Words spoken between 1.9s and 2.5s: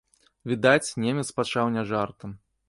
жартам.